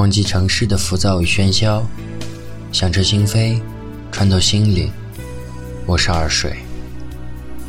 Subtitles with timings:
[0.00, 1.84] 忘记城市的浮躁与喧嚣，
[2.72, 3.60] 响彻心扉，
[4.10, 4.90] 穿透心灵。
[5.84, 6.56] 我是二水，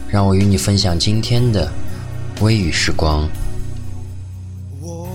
[0.07, 1.69] 让我与你分享今天的
[2.39, 3.27] 微雨时光。
[4.79, 5.09] 我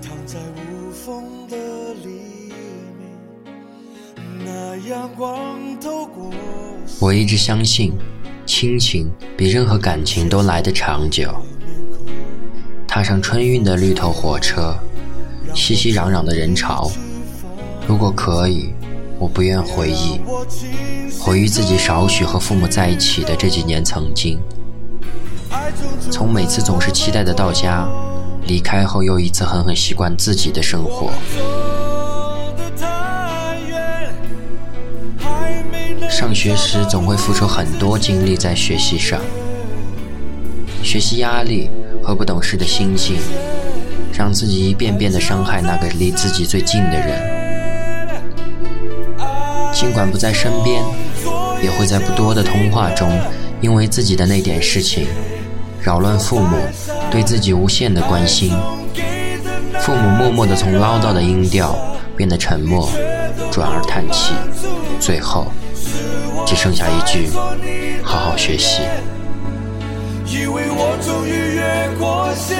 [0.00, 1.56] 躺在无风的
[2.04, 2.52] 黎
[2.96, 6.32] 明，那阳光透过
[7.00, 7.92] 我一直相信，
[8.46, 11.34] 亲情比任何感情都来得长久。
[12.86, 14.72] 踏上春运的绿头火车，
[15.56, 16.90] 熙熙攘攘的人潮。
[17.88, 18.74] 如果可以，
[19.18, 20.20] 我不愿回忆，
[21.18, 24.38] 回忆自己少许和父母在一起的这几年曾经。
[26.10, 27.88] 从每次总是期待的到家，
[28.46, 31.10] 离开后又一次狠狠习惯自己的生活。
[36.10, 39.18] 上学时总会付出很多精力在学习上，
[40.82, 41.70] 学习压力。
[42.04, 43.16] 和不懂事的心境，
[44.16, 47.36] 让自己一遍遍的伤害那个离自己最近的人。
[49.72, 50.82] 尽管不在身边，
[51.62, 53.12] 也会在不多的通话中，
[53.60, 55.06] 因为自己的那点事情，
[55.82, 56.56] 扰乱父母
[57.10, 58.52] 对自己无限的关心。
[59.80, 61.78] 父母默默的从唠叨的音调
[62.16, 62.88] 变得沉默，
[63.52, 64.32] 转而叹气，
[64.98, 65.52] 最后
[66.46, 67.28] 只剩下一句：
[68.02, 68.80] 好好学习。
[70.26, 72.56] 以为我终于越过线，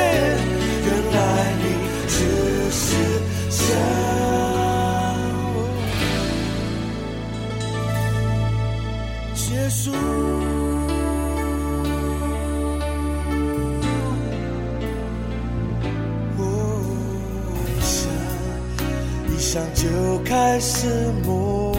[20.29, 20.89] 开始
[21.25, 21.79] 模糊，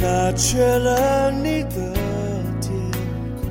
[0.00, 1.92] 那缺了你的
[2.62, 2.72] 天
[3.36, 3.46] 空，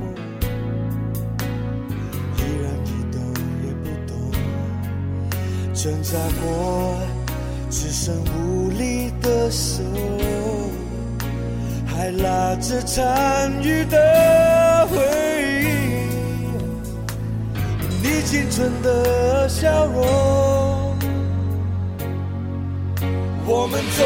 [2.36, 3.20] 依然一动
[3.62, 4.12] 也不动。
[5.72, 6.98] 挣扎过，
[7.70, 9.84] 只剩无力的手，
[11.86, 14.96] 还拉着残余的回
[15.62, 15.66] 忆，
[18.02, 20.55] 你青春的笑容。
[23.48, 24.02] 我们走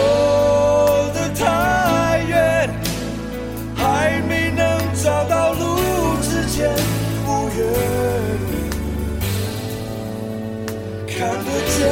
[1.14, 2.68] 得太远，
[3.74, 5.78] 还没能找到路
[6.20, 6.68] 之前，
[7.24, 7.58] 不远。
[11.08, 11.88] 看得见，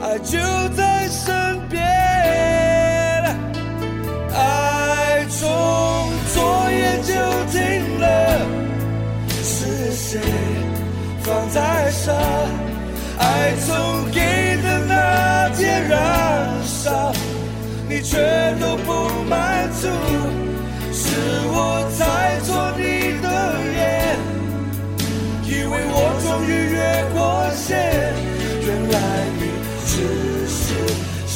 [0.00, 0.38] 爱就
[0.76, 1.82] 在身边。
[4.32, 5.42] 爱从
[6.32, 7.10] 昨夜就
[7.50, 7.58] 停
[7.98, 8.06] 了，
[9.42, 10.20] 是谁
[11.24, 12.14] 放在上？
[13.18, 13.66] 爱从
[14.12, 14.20] 给
[14.62, 14.94] 的那
[15.54, 15.98] 天燃
[16.64, 17.12] 烧，
[17.88, 18.16] 你却
[18.60, 19.88] 都不满足，
[20.92, 21.06] 是
[21.48, 22.82] 我在错你
[23.22, 23.28] 的
[23.76, 24.18] 眼，
[25.44, 26.76] 以为我终于越
[27.14, 27.16] 过
[27.54, 27.66] 线。
[28.66, 28.94] 原来
[29.38, 29.42] 你
[29.86, 29.92] 只
[30.48, 30.58] 是
[31.26, 31.34] 想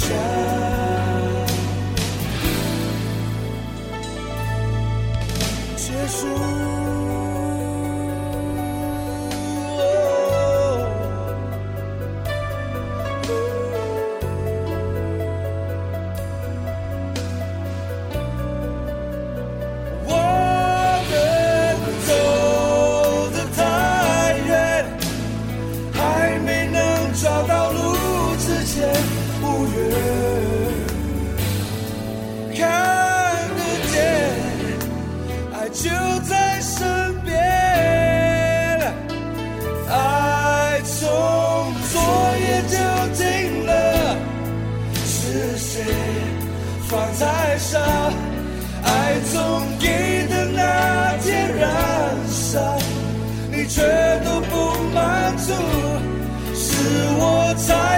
[5.77, 6.70] 结束。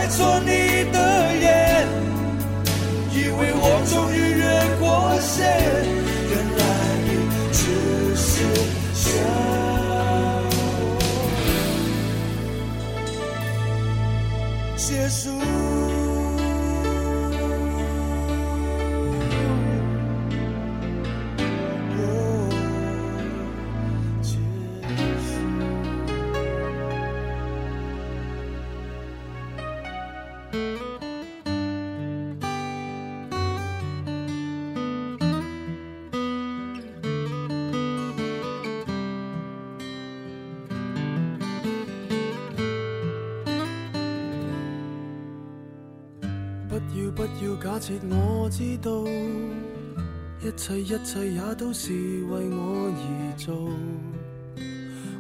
[0.02, 0.51] 我猜错你
[47.14, 49.05] 不要假设我知道，
[50.41, 53.69] 一切一切也都是为我而做？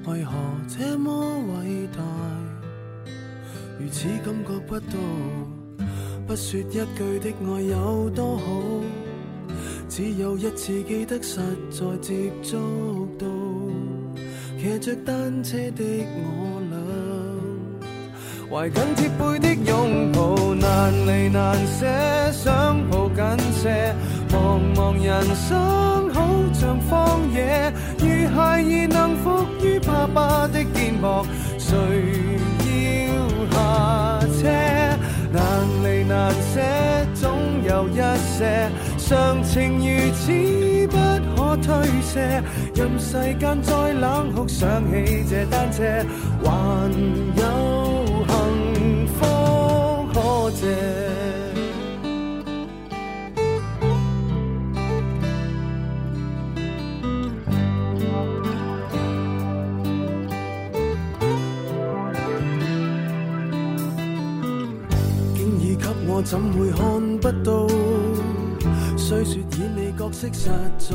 [0.06, 0.32] 为何
[0.66, 2.02] 这么伟大？
[3.78, 4.96] 如此感觉不到，
[6.26, 8.62] 不说一句的爱有多好，
[9.88, 11.40] 只有一次记得实
[11.70, 13.26] 在接触到，
[14.58, 15.84] 骑着单车的
[16.16, 16.51] 我，
[18.52, 21.86] 怀紧贴背的拥抱，难离难舍，
[22.32, 23.94] 想抱紧些，
[24.28, 26.22] 茫茫人生好
[26.52, 31.24] 像荒野，如孩儿能伏于爸爸的肩膊，
[31.58, 31.78] 谁
[32.68, 33.52] 要？
[33.52, 34.48] 下车，
[35.32, 35.40] 难
[35.82, 36.60] 离难舍，
[37.14, 37.30] 总
[37.64, 37.96] 有一
[38.36, 40.96] 些常情如此不
[41.34, 41.72] 可推
[42.02, 42.42] 卸。
[42.74, 45.82] 任世间再冷酷，想起这单车，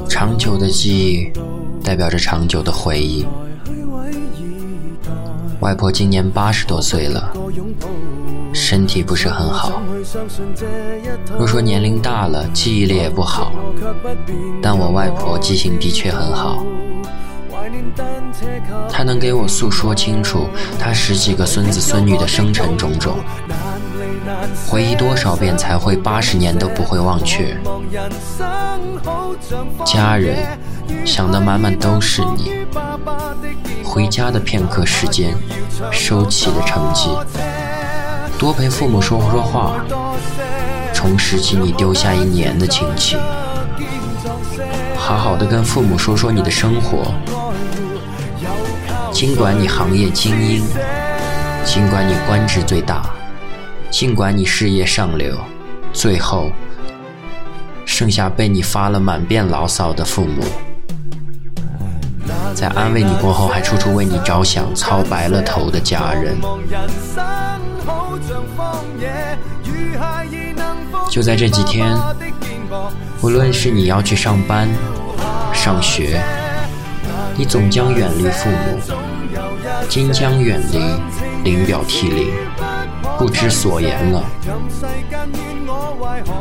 [0.08, 1.32] 长久的记忆
[1.84, 3.26] 代表着长久的回忆。
[5.60, 7.34] 外婆今年八十多岁了，
[8.54, 9.82] 身体不是很好。
[11.38, 13.52] 若说年龄大了，记忆力也不好，
[14.62, 16.64] 但我外婆记性的确很好。
[18.90, 20.48] 她能给我诉说清楚
[20.80, 23.18] 她十几个孙子孙女的生辰种种。
[24.70, 27.58] 回忆多少遍才会八十年都不会忘却？
[29.86, 30.36] 家人
[31.06, 32.52] 想的满满都是你。
[33.84, 35.34] 回家的片刻时间，
[35.92, 37.10] 收起了成绩，
[38.38, 39.84] 多陪父母说说话，
[40.94, 43.18] 重拾起你丢下一年的亲戚。
[44.98, 47.14] 好好的跟父母说说你的生活，
[49.12, 50.64] 尽管你行业精英，
[51.64, 53.10] 尽管你官职最大。
[53.90, 55.36] 尽管你事业上流，
[55.92, 56.52] 最后
[57.86, 60.44] 剩下被你发了满遍牢骚的父母，
[62.54, 66.38] 在安慰你过后还处处为你着想、操白了头的家人。
[71.10, 71.92] 就在这几天，
[73.22, 74.68] 无论是你要去上班、
[75.54, 76.22] 上学，
[77.36, 78.80] 你总将远离父母，
[79.90, 80.80] 今将远离
[81.44, 82.32] 临表涕零。
[83.18, 84.24] 不知所言了。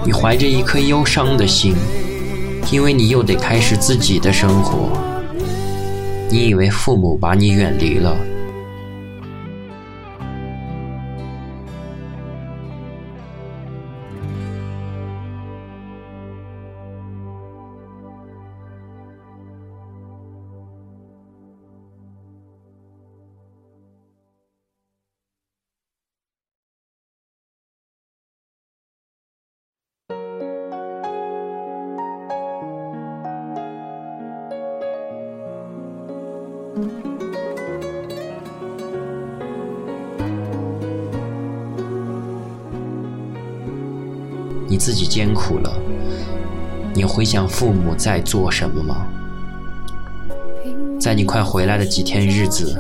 [0.05, 1.75] 你怀着一颗忧伤的心，
[2.71, 4.91] 因为你又得开始自己的生活。
[6.29, 8.17] 你以为父母把你远离了。
[44.69, 45.73] 你自己艰苦了，
[46.93, 49.07] 你回想父母在做什么吗？
[51.01, 52.79] 在你快回来的几天日子，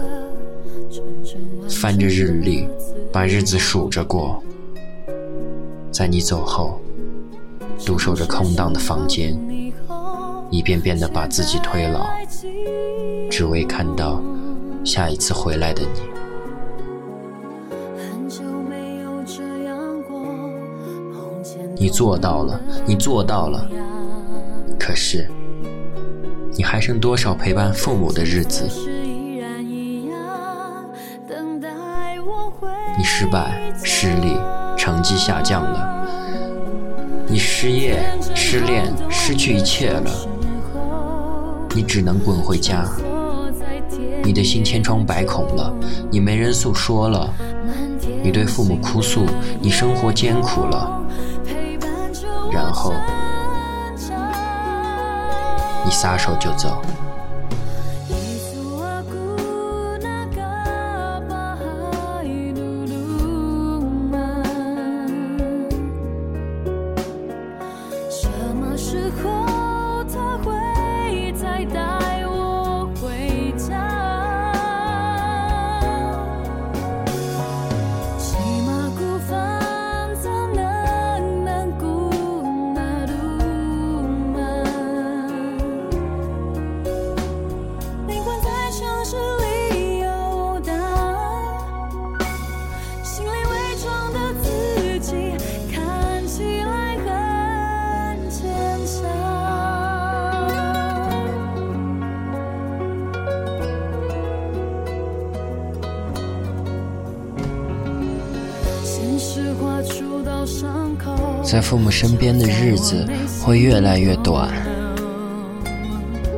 [1.70, 2.68] 翻着日历，
[3.10, 4.42] 把日子数着过。
[5.90, 6.78] 在你走后，
[7.86, 9.34] 独守着空荡的房间，
[10.50, 12.06] 一遍遍的把自己推老，
[13.38, 14.22] 只为看到
[14.82, 16.00] 下一次回来的你。
[21.74, 23.68] 你做到了，你做到了。
[24.78, 25.28] 可是，
[26.54, 28.66] 你还剩多少陪伴父母的日子？
[32.96, 34.34] 你失败、失利，
[34.78, 36.08] 成绩下降了。
[37.28, 38.02] 你失业、
[38.34, 40.10] 失恋，失去一切了。
[41.74, 42.86] 你只能滚回家。
[44.24, 45.72] 你的心千疮百孔了，
[46.10, 47.32] 你没人诉说了。
[48.22, 49.24] 你对父母哭诉，
[49.60, 51.00] 你生活艰苦了。
[52.52, 52.92] 然后，
[55.84, 56.82] 你撒手就走。
[111.46, 113.06] 在父母身边的日子
[113.40, 114.50] 会越来越短。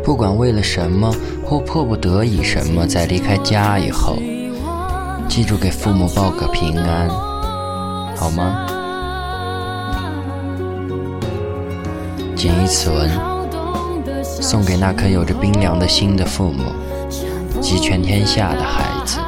[0.04, 1.10] 不管为了什么
[1.44, 4.18] 或迫不得已什么，在离开家以后，
[5.28, 7.08] 记住给父母报个平安，
[8.14, 8.66] 好吗？
[12.36, 13.10] 谨以此文，
[14.22, 16.64] 送给那颗有着冰凉的心的父母
[17.60, 19.18] 及全天下的孩子。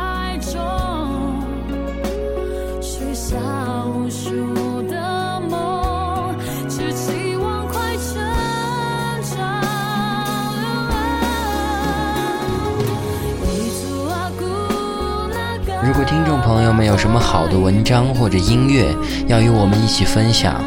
[15.82, 18.94] 如果听众朋友们有什么好的文章或者音乐
[19.26, 20.62] 要与我们一起分享，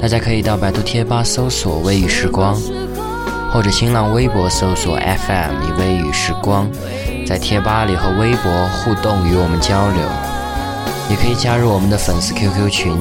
[0.00, 2.56] 大家可以到百度贴吧搜索“微雨时光”，
[3.52, 6.70] 或者新浪微博搜索 FM 以“微雨时光”，
[7.26, 10.00] 在贴吧里和微博互动与我们交流，
[11.10, 12.96] 也可以加入我们的粉丝 QQ 群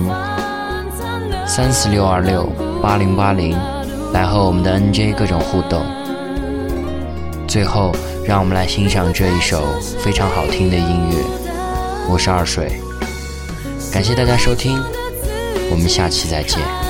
[1.45, 2.50] 三四六二六
[2.81, 3.55] 八零八零，
[4.12, 5.99] 来和我们的 NJ 各种互动。
[7.50, 7.91] 最后。
[8.29, 9.63] 让我们来欣赏这一首
[10.03, 11.15] 非常好听的音乐。
[12.08, 12.79] 我是二水，
[13.91, 14.79] 感谢大家收听，
[15.72, 16.88] 我们下期再见。